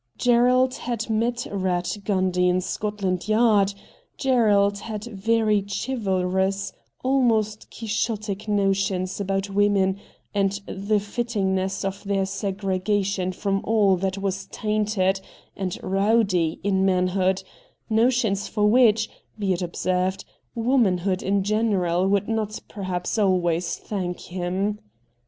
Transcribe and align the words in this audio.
Gerald 0.17 0.73
had 0.73 1.11
met 1.11 1.45
Eatt 1.47 2.03
Gundy 2.05 2.49
in 2.49 2.59
Scotland 2.59 3.27
Yard; 3.27 3.75
Gerald 4.17 4.79
had 4.79 5.03
very 5.03 5.63
chivalrous, 5.67 6.73
almost 7.03 7.69
Quixotic 7.69 8.47
notions 8.47 9.21
about 9.21 9.51
women 9.51 9.99
and 10.33 10.53
the 10.65 10.99
fittingness 10.99 11.85
of 11.85 12.03
their 12.03 12.25
segregation 12.25 13.31
from 13.31 13.61
all 13.63 13.95
that 13.95 14.17
was 14.17 14.47
tainted 14.47 15.21
and 15.55 15.77
rowdy 15.83 16.59
in 16.63 16.83
man 16.83 17.09
hood— 17.09 17.43
notions 17.87 18.47
for 18.47 18.65
which, 18.65 19.07
be 19.37 19.53
it 19.53 19.61
observed, 19.61 20.25
womanhood 20.55 21.21
in 21.21 21.43
general 21.43 22.07
would 22.07 22.27
not 22.27 22.59
perhaps 22.67 23.19
always 23.19 23.77
thank 23.77 24.19
him. 24.21 24.79